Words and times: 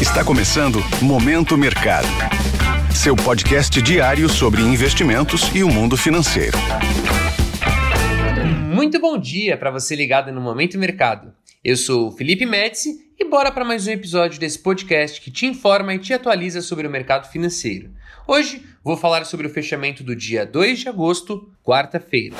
Está 0.00 0.24
começando 0.24 0.78
Momento 1.02 1.58
Mercado. 1.58 2.06
Seu 2.94 3.16
podcast 3.16 3.82
diário 3.82 4.28
sobre 4.28 4.62
investimentos 4.62 5.52
e 5.52 5.64
o 5.64 5.68
mundo 5.68 5.96
financeiro. 5.96 6.56
Muito 8.72 9.00
bom 9.00 9.18
dia 9.18 9.56
para 9.56 9.72
você 9.72 9.96
ligado 9.96 10.30
no 10.30 10.40
Momento 10.40 10.78
Mercado. 10.78 11.34
Eu 11.64 11.76
sou 11.76 12.06
o 12.06 12.12
Felipe 12.12 12.46
Médici 12.46 13.10
e 13.18 13.24
bora 13.24 13.50
para 13.50 13.64
mais 13.64 13.88
um 13.88 13.90
episódio 13.90 14.38
desse 14.38 14.60
podcast 14.60 15.20
que 15.20 15.32
te 15.32 15.46
informa 15.46 15.92
e 15.92 15.98
te 15.98 16.14
atualiza 16.14 16.62
sobre 16.62 16.86
o 16.86 16.90
mercado 16.90 17.28
financeiro. 17.28 17.90
Hoje 18.24 18.64
vou 18.84 18.96
falar 18.96 19.24
sobre 19.24 19.48
o 19.48 19.50
fechamento 19.50 20.04
do 20.04 20.14
dia 20.14 20.46
2 20.46 20.78
de 20.78 20.88
agosto, 20.88 21.50
quarta-feira. 21.64 22.36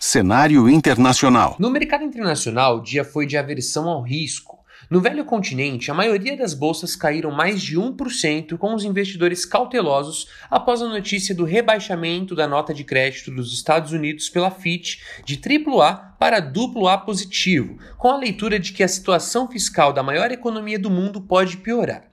Cenário 0.00 0.66
internacional. 0.66 1.56
No 1.58 1.68
mercado 1.68 2.04
internacional, 2.04 2.78
o 2.78 2.82
dia 2.82 3.04
foi 3.04 3.26
de 3.26 3.36
aversão 3.36 3.86
ao 3.86 4.00
risco. 4.00 4.55
No 4.88 5.00
velho 5.00 5.24
continente, 5.24 5.90
a 5.90 5.94
maioria 5.94 6.36
das 6.36 6.54
bolsas 6.54 6.94
caíram 6.94 7.32
mais 7.32 7.60
de 7.60 7.76
1%, 7.76 8.56
com 8.56 8.72
os 8.72 8.84
investidores 8.84 9.44
cautelosos 9.44 10.28
após 10.48 10.80
a 10.80 10.88
notícia 10.88 11.34
do 11.34 11.44
rebaixamento 11.44 12.36
da 12.36 12.46
nota 12.46 12.72
de 12.72 12.84
crédito 12.84 13.32
dos 13.32 13.52
Estados 13.52 13.90
Unidos 13.90 14.28
pela 14.28 14.48
Fitch 14.48 15.00
de 15.24 15.40
AAA 15.40 16.14
para 16.20 16.38
AA 16.38 16.98
positivo, 16.98 17.78
com 17.98 18.08
a 18.08 18.16
leitura 18.16 18.60
de 18.60 18.72
que 18.72 18.84
a 18.84 18.88
situação 18.88 19.50
fiscal 19.50 19.92
da 19.92 20.04
maior 20.04 20.30
economia 20.30 20.78
do 20.78 20.88
mundo 20.88 21.20
pode 21.20 21.56
piorar. 21.56 22.04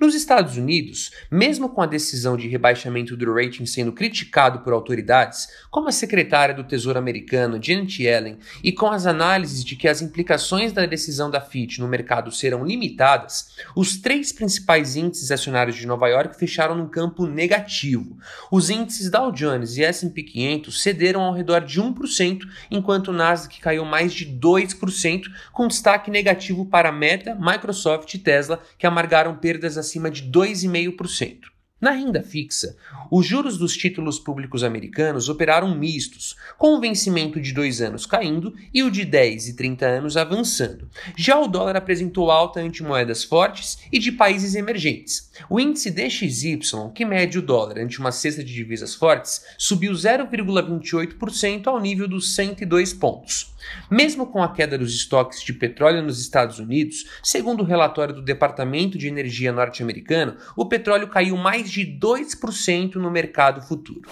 Nos 0.00 0.14
Estados 0.14 0.56
Unidos, 0.56 1.10
mesmo 1.30 1.68
com 1.68 1.82
a 1.82 1.86
decisão 1.86 2.36
de 2.36 2.48
rebaixamento 2.48 3.16
do 3.16 3.32
rating 3.32 3.66
sendo 3.66 3.92
criticado 3.92 4.60
por 4.60 4.72
autoridades, 4.72 5.48
como 5.70 5.88
a 5.88 5.92
secretária 5.92 6.54
do 6.54 6.64
Tesouro 6.64 6.98
americano 6.98 7.58
Janet 7.62 8.02
Yellen, 8.02 8.38
e 8.62 8.72
com 8.72 8.86
as 8.86 9.06
análises 9.06 9.64
de 9.64 9.76
que 9.76 9.88
as 9.88 10.02
implicações 10.02 10.72
da 10.72 10.84
decisão 10.86 11.30
da 11.30 11.40
Fitch 11.40 11.78
no 11.78 11.88
mercado 11.88 12.30
serão 12.30 12.64
limitadas, 12.64 13.54
os 13.74 13.96
três 13.96 14.32
principais 14.32 14.96
índices 14.96 15.30
acionários 15.30 15.76
de 15.76 15.86
Nova 15.86 16.08
York 16.08 16.38
fecharam 16.38 16.74
num 16.74 16.88
campo 16.88 17.26
negativo. 17.26 18.18
Os 18.50 18.70
índices 18.70 19.10
Dow 19.10 19.32
Jones 19.32 19.76
e 19.76 19.84
S&P 19.84 20.22
500 20.22 20.82
cederam 20.82 21.22
ao 21.22 21.32
redor 21.32 21.60
de 21.60 21.80
1%, 21.80 22.40
enquanto 22.70 23.08
o 23.08 23.12
Nasdaq 23.12 23.60
caiu 23.60 23.84
mais 23.84 24.12
de 24.12 24.26
2%, 24.26 25.22
com 25.52 25.68
destaque 25.68 26.10
negativo 26.10 26.66
para 26.66 26.92
Meta, 26.92 27.36
Microsoft 27.38 28.12
e 28.14 28.18
Tesla, 28.18 28.60
que 28.78 28.86
amargaram 28.86 29.36
perdas 29.36 29.53
perdas 29.54 29.76
acima 29.76 30.10
de 30.10 30.22
2,5%. 30.22 31.53
Na 31.80 31.90
renda 31.90 32.22
fixa, 32.22 32.76
os 33.10 33.26
juros 33.26 33.58
dos 33.58 33.76
títulos 33.76 34.18
públicos 34.18 34.62
americanos 34.62 35.28
operaram 35.28 35.74
mistos, 35.76 36.36
com 36.56 36.76
o 36.76 36.80
vencimento 36.80 37.40
de 37.40 37.52
dois 37.52 37.82
anos 37.82 38.06
caindo 38.06 38.54
e 38.72 38.84
o 38.84 38.90
de 38.90 39.04
10 39.04 39.48
e 39.48 39.56
30 39.56 39.84
anos 39.84 40.16
avançando. 40.16 40.88
Já 41.16 41.38
o 41.38 41.48
dólar 41.48 41.76
apresentou 41.76 42.30
alta 42.30 42.60
ante 42.60 42.82
moedas 42.82 43.24
fortes 43.24 43.78
e 43.92 43.98
de 43.98 44.12
países 44.12 44.54
emergentes. 44.54 45.30
O 45.50 45.58
índice 45.58 45.90
DXY, 45.90 46.60
que 46.94 47.04
mede 47.04 47.38
o 47.38 47.42
dólar 47.42 47.80
ante 47.80 47.98
uma 47.98 48.12
cesta 48.12 48.42
de 48.44 48.54
divisas 48.54 48.94
fortes, 48.94 49.44
subiu 49.58 49.92
0,28% 49.92 51.66
ao 51.66 51.80
nível 51.80 52.06
dos 52.06 52.36
102 52.36 52.94
pontos. 52.94 53.52
Mesmo 53.90 54.26
com 54.26 54.42
a 54.42 54.52
queda 54.52 54.76
dos 54.76 54.94
estoques 54.94 55.42
de 55.42 55.52
petróleo 55.52 56.02
nos 56.02 56.20
Estados 56.20 56.58
Unidos, 56.58 57.06
segundo 57.22 57.62
o 57.62 57.66
relatório 57.66 58.14
do 58.14 58.22
Departamento 58.22 58.98
de 58.98 59.08
Energia 59.08 59.52
norte-americano, 59.52 60.36
o 60.56 60.66
petróleo 60.66 61.08
caiu 61.08 61.36
mais 61.36 61.70
de 61.74 61.98
2% 61.98 62.94
no 62.94 63.10
mercado 63.10 63.60
futuro. 63.60 64.08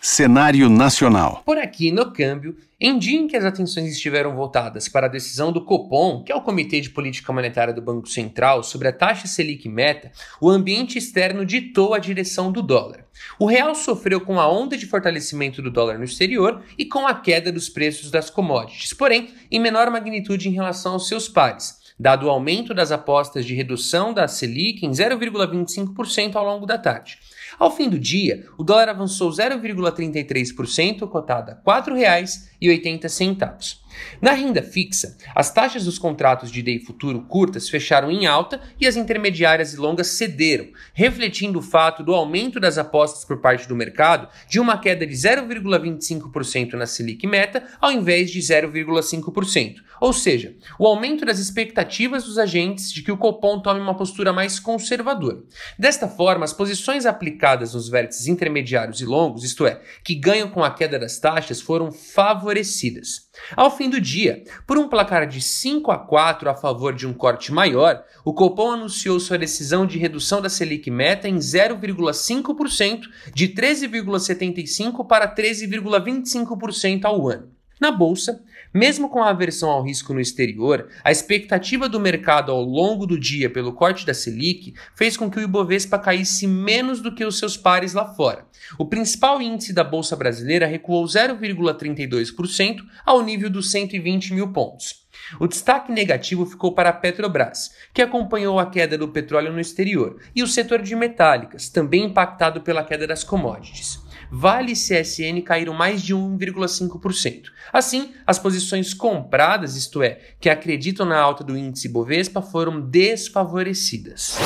Cenário 0.00 0.70
nacional. 0.70 1.42
Por 1.44 1.58
aqui, 1.58 1.90
no 1.90 2.12
câmbio, 2.12 2.56
em 2.80 2.96
dia 2.96 3.18
em 3.18 3.26
que 3.26 3.36
as 3.36 3.44
atenções 3.44 3.90
estiveram 3.90 4.36
voltadas 4.36 4.88
para 4.88 5.06
a 5.06 5.10
decisão 5.10 5.50
do 5.50 5.64
Copom, 5.64 6.22
que 6.22 6.30
é 6.30 6.34
o 6.34 6.42
Comitê 6.42 6.80
de 6.80 6.90
Política 6.90 7.32
Monetária 7.32 7.74
do 7.74 7.82
Banco 7.82 8.08
Central, 8.08 8.62
sobre 8.62 8.86
a 8.86 8.92
taxa 8.92 9.26
Selic 9.26 9.68
meta, 9.68 10.12
o 10.40 10.48
ambiente 10.48 10.96
externo 10.96 11.44
ditou 11.44 11.92
a 11.92 11.98
direção 11.98 12.52
do 12.52 12.62
dólar. 12.62 13.04
O 13.38 13.46
real 13.46 13.74
sofreu 13.74 14.20
com 14.20 14.38
a 14.38 14.48
onda 14.48 14.76
de 14.76 14.86
fortalecimento 14.86 15.60
do 15.60 15.70
dólar 15.72 15.98
no 15.98 16.04
exterior 16.04 16.62
e 16.78 16.84
com 16.84 17.06
a 17.06 17.14
queda 17.14 17.50
dos 17.50 17.68
preços 17.68 18.10
das 18.10 18.30
commodities, 18.30 18.92
porém 18.92 19.30
em 19.50 19.58
menor 19.58 19.90
magnitude 19.90 20.48
em 20.48 20.52
relação 20.52 20.92
aos 20.92 21.08
seus 21.08 21.28
pares 21.28 21.85
dado 21.98 22.26
o 22.26 22.30
aumento 22.30 22.74
das 22.74 22.92
apostas 22.92 23.46
de 23.46 23.54
redução 23.54 24.12
da 24.12 24.28
Selic 24.28 24.84
em 24.84 24.90
0,25% 24.90 26.36
ao 26.36 26.44
longo 26.44 26.66
da 26.66 26.76
tarde. 26.76 27.18
Ao 27.58 27.74
fim 27.74 27.88
do 27.88 27.98
dia, 27.98 28.44
o 28.58 28.64
dólar 28.64 28.90
avançou 28.90 29.30
0,33%, 29.30 31.08
cotado 31.08 31.52
a 31.52 31.54
R$ 31.54 31.60
4,80. 31.64 33.85
Na 34.20 34.32
renda 34.32 34.62
fixa, 34.62 35.16
as 35.34 35.52
taxas 35.52 35.84
dos 35.84 35.98
contratos 35.98 36.50
de 36.50 36.62
day 36.62 36.78
futuro 36.78 37.22
curtas 37.22 37.68
fecharam 37.68 38.10
em 38.10 38.26
alta 38.26 38.60
e 38.80 38.86
as 38.86 38.96
intermediárias 38.96 39.74
e 39.74 39.76
longas 39.76 40.08
cederam, 40.08 40.68
refletindo 40.94 41.58
o 41.58 41.62
fato 41.62 42.02
do 42.02 42.14
aumento 42.14 42.58
das 42.58 42.78
apostas 42.78 43.24
por 43.24 43.40
parte 43.40 43.68
do 43.68 43.76
mercado 43.76 44.28
de 44.48 44.60
uma 44.60 44.78
queda 44.78 45.06
de 45.06 45.14
0,25% 45.14 46.74
na 46.74 46.86
Selic 46.86 47.26
meta 47.26 47.64
ao 47.80 47.92
invés 47.92 48.30
de 48.30 48.40
0,5%. 48.40 49.86
Ou 50.00 50.12
seja, 50.12 50.54
o 50.78 50.86
aumento 50.86 51.24
das 51.24 51.38
expectativas 51.38 52.24
dos 52.24 52.38
agentes 52.38 52.92
de 52.92 53.02
que 53.02 53.10
o 53.10 53.16
Copom 53.16 53.60
tome 53.60 53.80
uma 53.80 53.96
postura 53.96 54.32
mais 54.32 54.60
conservadora. 54.60 55.42
Desta 55.78 56.06
forma, 56.08 56.44
as 56.44 56.52
posições 56.52 57.06
aplicadas 57.06 57.74
nos 57.74 57.88
vértices 57.88 58.26
intermediários 58.26 59.00
e 59.00 59.06
longos, 59.06 59.44
isto 59.44 59.66
é, 59.66 59.80
que 60.04 60.14
ganham 60.14 60.50
com 60.50 60.62
a 60.62 60.70
queda 60.70 60.98
das 60.98 61.18
taxas, 61.18 61.60
foram 61.60 61.90
favorecidas. 61.90 63.26
Ao 63.56 63.74
fim 63.74 63.85
do 63.88 64.00
dia, 64.00 64.44
por 64.66 64.78
um 64.78 64.88
placar 64.88 65.26
de 65.26 65.40
5 65.40 65.90
a 65.90 65.98
4 65.98 66.50
a 66.50 66.54
favor 66.54 66.94
de 66.94 67.06
um 67.06 67.12
corte 67.12 67.52
maior, 67.52 68.04
o 68.24 68.32
Copom 68.32 68.72
anunciou 68.72 69.18
sua 69.20 69.38
decisão 69.38 69.86
de 69.86 69.98
redução 69.98 70.40
da 70.40 70.48
Selic 70.48 70.90
meta 70.90 71.28
em 71.28 71.36
0,5% 71.36 73.02
de 73.34 73.48
13,75% 73.48 75.06
para 75.06 75.32
13,25% 75.34 77.04
ao 77.04 77.28
ano. 77.28 77.50
Na 77.80 77.90
bolsa, 77.90 78.42
mesmo 78.76 79.08
com 79.08 79.22
a 79.22 79.30
aversão 79.30 79.70
ao 79.70 79.82
risco 79.82 80.12
no 80.12 80.20
exterior, 80.20 80.88
a 81.02 81.10
expectativa 81.10 81.88
do 81.88 81.98
mercado 81.98 82.52
ao 82.52 82.60
longo 82.60 83.06
do 83.06 83.18
dia 83.18 83.48
pelo 83.48 83.72
corte 83.72 84.04
da 84.04 84.12
Selic 84.12 84.74
fez 84.94 85.16
com 85.16 85.30
que 85.30 85.38
o 85.38 85.42
Ibovespa 85.42 85.98
caísse 85.98 86.46
menos 86.46 87.00
do 87.00 87.14
que 87.14 87.24
os 87.24 87.38
seus 87.38 87.56
pares 87.56 87.94
lá 87.94 88.14
fora. 88.14 88.46
O 88.78 88.84
principal 88.84 89.40
índice 89.40 89.72
da 89.72 89.82
bolsa 89.82 90.14
brasileira 90.14 90.66
recuou 90.66 91.04
0,32% 91.06 92.82
ao 93.04 93.22
nível 93.22 93.48
dos 93.48 93.70
120 93.70 94.34
mil 94.34 94.52
pontos. 94.52 95.06
O 95.40 95.46
destaque 95.48 95.90
negativo 95.90 96.44
ficou 96.46 96.72
para 96.72 96.90
a 96.90 96.92
Petrobras, 96.92 97.70
que 97.92 98.02
acompanhou 98.02 98.58
a 98.58 98.66
queda 98.66 98.98
do 98.98 99.08
petróleo 99.08 99.52
no 99.52 99.60
exterior, 99.60 100.20
e 100.34 100.42
o 100.42 100.46
setor 100.46 100.82
de 100.82 100.94
metálicas, 100.94 101.68
também 101.68 102.04
impactado 102.04 102.60
pela 102.60 102.84
queda 102.84 103.06
das 103.06 103.24
commodities. 103.24 104.05
Vale 104.30 104.72
e 104.72 104.74
CSN 104.74 105.40
caíram 105.44 105.74
mais 105.74 106.02
de 106.02 106.14
1,5%. 106.14 107.44
Assim, 107.72 108.12
as 108.26 108.38
posições 108.38 108.92
compradas, 108.92 109.76
isto 109.76 110.02
é, 110.02 110.18
que 110.40 110.48
acreditam 110.48 111.06
na 111.06 111.18
alta 111.18 111.42
do 111.42 111.56
índice 111.56 111.88
Bovespa, 111.88 112.42
foram 112.42 112.80
desfavorecidas. 112.80 114.36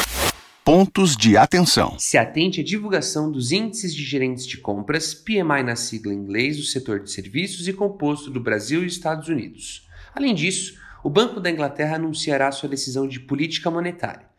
Pontos 0.65 1.17
de 1.17 1.37
atenção. 1.37 1.97
Se 1.99 2.17
atente 2.17 2.61
à 2.61 2.65
divulgação 2.65 3.33
dos 3.33 3.51
índices 3.51 3.95
de 3.95 4.05
gerentes 4.05 4.47
de 4.47 4.59
compras, 4.59 5.15
PMI 5.15 5.63
na 5.65 5.75
sigla 5.75 6.13
em 6.13 6.19
inglês 6.19 6.59
do 6.59 6.63
setor 6.63 7.01
de 7.01 7.11
serviços 7.11 7.67
e 7.67 7.73
composto 7.73 8.31
do 8.31 8.39
Brasil 8.39 8.85
e 8.85 8.87
Estados 8.87 9.29
Unidos. 9.29 9.89
Além 10.15 10.35
disso, 10.35 10.79
o 11.03 11.11
Banco 11.11 11.41
da 11.41 11.51
Inglaterra 11.51 11.97
anunciará 11.97 12.53
sua 12.53 12.69
decisão 12.69 13.09
de 13.09 13.19
política 13.19 13.71
monetária. 13.71 14.30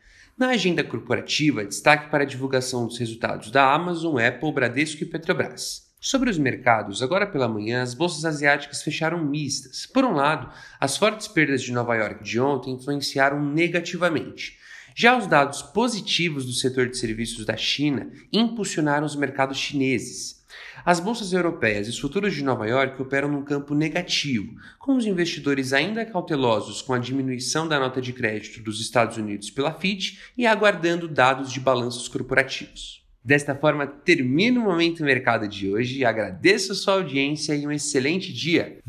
Na 0.41 0.49
agenda 0.49 0.83
corporativa, 0.83 1.63
destaque 1.63 2.09
para 2.09 2.23
a 2.23 2.25
divulgação 2.25 2.87
dos 2.87 2.97
resultados 2.97 3.51
da 3.51 3.71
Amazon, 3.75 4.17
Apple, 4.17 4.51
Bradesco 4.51 5.03
e 5.03 5.05
Petrobras. 5.05 5.83
Sobre 5.99 6.31
os 6.31 6.37
mercados, 6.39 7.03
agora 7.03 7.27
pela 7.27 7.47
manhã, 7.47 7.83
as 7.83 7.93
bolsas 7.93 8.25
asiáticas 8.25 8.81
fecharam 8.81 9.23
mistas. 9.23 9.85
Por 9.85 10.03
um 10.03 10.13
lado, 10.13 10.51
as 10.79 10.97
fortes 10.97 11.27
perdas 11.27 11.61
de 11.61 11.71
Nova 11.71 11.95
York 11.95 12.23
de 12.23 12.39
ontem 12.39 12.73
influenciaram 12.73 13.39
negativamente. 13.39 14.57
Já 14.95 15.15
os 15.15 15.27
dados 15.27 15.61
positivos 15.61 16.43
do 16.43 16.53
setor 16.53 16.89
de 16.89 16.97
serviços 16.97 17.45
da 17.45 17.55
China 17.55 18.11
impulsionaram 18.33 19.05
os 19.05 19.15
mercados 19.15 19.59
chineses. 19.59 20.40
As 20.85 20.99
bolsas 20.99 21.33
europeias 21.33 21.87
e 21.87 21.89
os 21.91 21.99
futuros 21.99 22.33
de 22.33 22.43
Nova 22.43 22.67
York 22.67 23.01
operam 23.01 23.29
num 23.29 23.43
campo 23.43 23.75
negativo, 23.75 24.55
com 24.79 24.95
os 24.95 25.05
investidores 25.05 25.73
ainda 25.73 26.05
cautelosos 26.05 26.81
com 26.81 26.93
a 26.93 26.99
diminuição 26.99 27.67
da 27.67 27.79
nota 27.79 28.01
de 28.01 28.13
crédito 28.13 28.61
dos 28.61 28.79
Estados 28.81 29.17
Unidos 29.17 29.49
pela 29.49 29.73
Fitch 29.73 30.17
e 30.37 30.47
aguardando 30.47 31.07
dados 31.07 31.51
de 31.51 31.59
balanços 31.59 32.07
corporativos. 32.07 33.01
Desta 33.23 33.53
forma, 33.53 33.85
termino 33.85 34.61
o 34.61 34.63
Momento 34.63 35.03
Mercado 35.03 35.47
de 35.47 35.71
hoje, 35.71 36.03
agradeço 36.03 36.71
a 36.71 36.75
sua 36.75 36.95
audiência 36.95 37.53
e 37.55 37.67
um 37.67 37.71
excelente 37.71 38.33
dia. 38.33 38.79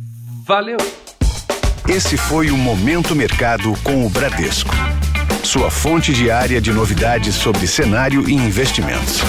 Valeu! 0.46 0.78
Esse 1.86 2.16
foi 2.16 2.50
o 2.50 2.56
Momento 2.56 3.14
Mercado 3.14 3.74
com 3.84 4.06
o 4.06 4.08
Bradesco. 4.08 4.70
Sua 5.44 5.70
fonte 5.70 6.12
diária 6.12 6.60
de 6.60 6.72
novidades 6.72 7.34
sobre 7.34 7.66
cenário 7.66 8.26
e 8.28 8.32
investimentos. 8.32 9.20